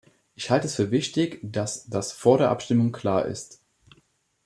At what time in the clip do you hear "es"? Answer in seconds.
0.65-0.73